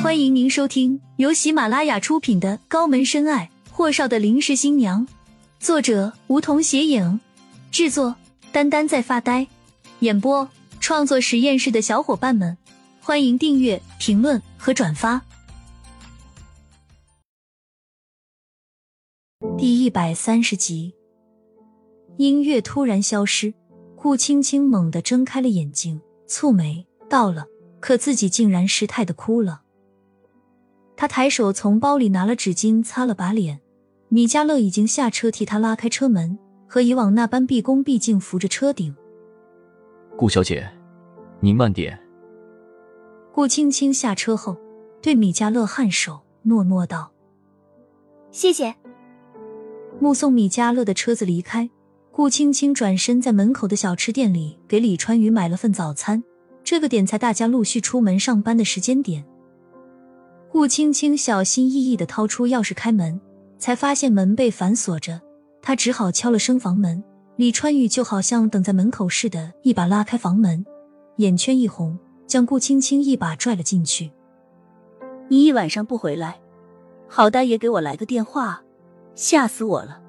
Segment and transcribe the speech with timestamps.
[0.00, 5.04] 欢迎您收听由喜马拉雅出品的《高门深爱：霍少的临时新娘》，
[5.58, 7.18] 作者梧桐斜影，
[7.72, 8.14] 制作
[8.52, 9.48] 丹丹在发呆，
[9.98, 10.48] 演播
[10.78, 12.56] 创作实验室的小伙伴们，
[13.00, 15.20] 欢迎订阅、评论和转发。
[19.58, 20.94] 第一百三十集，
[22.18, 23.52] 音乐突然消失，
[23.96, 27.46] 顾青青猛地睁开了眼睛，蹙眉到了，
[27.80, 29.62] 可自己竟然失态的哭了。
[31.00, 33.60] 他抬手从包里拿了纸巾擦了把脸，
[34.08, 38.92] 米迦勒已经下车替他拉开车门，和以往那般毕恭毕敬扶着车顶。
[40.16, 40.68] 顾小姐，
[41.38, 41.96] 您慢点。
[43.32, 44.56] 顾青青下车后，
[45.00, 47.12] 对米迦勒颔首，诺诺道
[48.32, 48.74] ：“谢谢。”
[50.00, 51.70] 目送米迦勒的车子离开，
[52.10, 56.24] 顾青青转身在门口的小吃店里给李川宇买了份早餐。
[56.64, 59.24] 这个点才大家陆续出门上班的时间点。
[60.50, 63.20] 顾青青小心翼翼地掏出钥匙开门，
[63.58, 65.20] 才发现门被反锁着，
[65.60, 67.02] 她只好敲了声房门。
[67.36, 70.64] 李川玉就好像等在门口似的，一把拉开房门，
[71.18, 74.10] 眼圈一红，将顾青青一把拽了进去。
[75.28, 76.40] 你一晚上不回来，
[77.06, 78.62] 好歹也给我来个电话，
[79.14, 80.00] 吓死我了。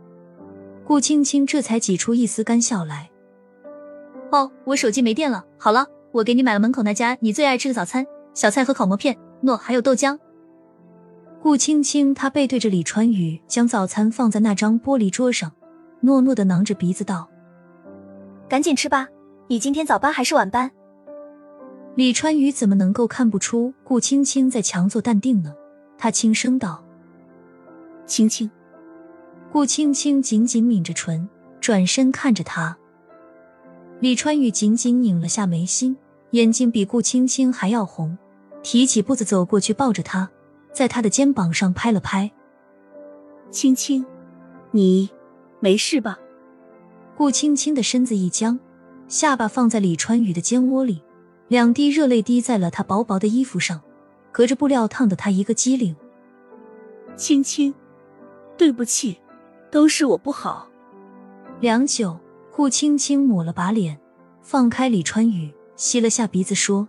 [0.88, 3.12] 顾青青这才挤出一丝干笑来。
[4.32, 5.46] 哦，我手机没电了。
[5.58, 10.18] 好了，我给你买了门口那家你最爱吃的早餐，小菜和烤馍片，诺，还有豆浆。
[11.42, 15.52] 顾青青，她背对着李川宇，将早餐放在那张玻璃桌上，
[16.02, 17.30] 诺诺的囊着鼻子道
[18.50, 19.08] ：“赶紧吃吧，
[19.48, 20.70] 你今天早班还是晚班？”
[21.96, 25.54] 李川宇怎么能够看不出顾青青在强作淡定呢？
[25.98, 26.84] 他轻声道
[28.06, 28.50] ：“青青。”
[29.52, 31.28] 顾青青紧紧抿着唇，
[31.62, 32.78] 转身看着他。
[34.02, 35.96] 李川宇紧紧拧了下眉心，
[36.32, 38.18] 眼睛比顾青青还要红，
[38.62, 40.30] 提起步子走过去，抱着她。
[40.80, 42.32] 在他的肩膀上拍了拍，
[43.52, 44.06] 青青，
[44.72, 45.10] 你
[45.60, 46.18] 没事吧？
[47.18, 48.58] 顾青青的身子一僵，
[49.10, 51.04] 下巴放在李川宇的肩窝里，
[51.50, 53.82] 两滴热泪滴在了他薄薄的衣服上，
[54.32, 55.94] 隔着布料烫的他一个机灵。
[57.18, 57.76] 青青，
[58.58, 59.20] 对不起，
[59.70, 60.70] 都是我不好。
[61.60, 62.18] 良久，
[62.56, 64.00] 顾青青抹了把脸，
[64.42, 66.88] 放开李川宇，吸了下鼻子说：“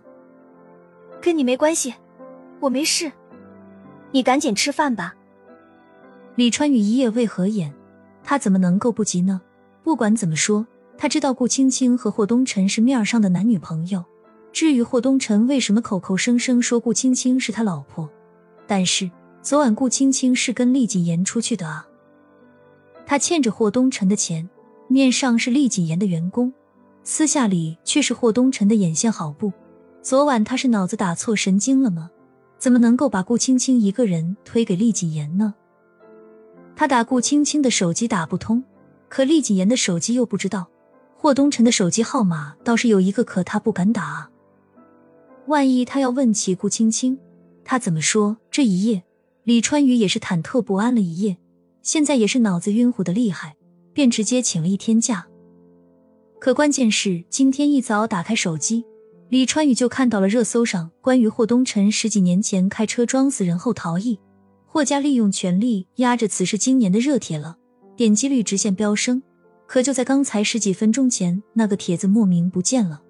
[1.21, 1.93] 跟你没关系，
[2.61, 3.11] 我没事。”
[4.11, 5.15] 你赶紧吃饭吧。
[6.35, 7.73] 李川宇一夜未合眼，
[8.23, 9.41] 他怎么能够不急呢？
[9.83, 10.65] 不管怎么说，
[10.97, 14.03] 他知道顾青青和霍东辰是面上的男女朋友。
[14.53, 18.09] 至于霍东辰为什么口口声声说顾青青是他老婆，
[18.67, 19.09] 但是
[19.41, 21.87] 昨晚顾青青是跟厉谨言出去的啊。
[23.05, 24.49] 他欠着霍东辰的钱，
[24.87, 26.53] 面上是厉谨言的员工，
[27.03, 29.51] 私下里却是霍东辰的眼线好布。
[30.01, 32.11] 昨晚他是脑子打错神经了吗？
[32.61, 35.55] 怎么能够把顾青青一个人推给厉谨言呢？
[36.75, 38.63] 他打顾青青的手机打不通，
[39.09, 40.69] 可厉谨言的手机又不知道。
[41.17, 44.29] 霍东辰的手机号码倒是有一个，可他不敢打。
[45.47, 47.17] 万一他要问起顾青青，
[47.65, 48.37] 他怎么说？
[48.51, 49.01] 这一夜，
[49.43, 51.37] 李川宇也是忐忑不安了一夜，
[51.81, 53.55] 现在也是脑子晕乎的厉害，
[53.91, 55.25] 便直接请了一天假。
[56.39, 58.85] 可关键是今天一早打开手机。
[59.31, 64.19] 李川宇就看到了热搜上关于霍东辰十几年前开车撞死人后逃逸，
[64.65, 67.55] 霍家利用权力压着此事今年的热帖了，
[67.95, 69.23] 点击率直线飙升。
[69.67, 73.01] 可就在刚才十几分钟前，那个帖子莫名不见了，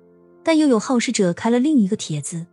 [0.43, 2.45] 但又有好事者开了另一个帖子，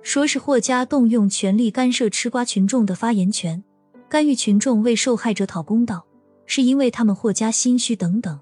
[0.00, 3.62] 说是霍家动用权力干涉吃瓜群众的发言权，
[4.08, 6.06] 干预群众为受害者讨公道，
[6.46, 8.40] 是因为他们霍家心虚等等。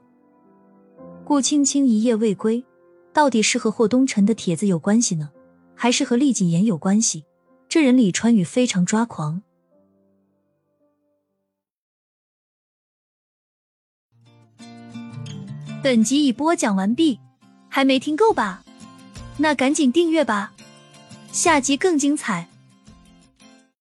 [1.24, 2.64] 顾青青一夜未归。
[3.16, 5.30] 到底是和霍东辰的帖子有关系呢，
[5.74, 7.24] 还是和厉谨言有关系？
[7.66, 9.40] 这人李川宇非常抓狂。
[15.82, 17.18] 本集已播讲完毕，
[17.70, 18.62] 还没听够吧？
[19.38, 20.52] 那赶紧订阅吧，
[21.32, 22.46] 下集更精彩。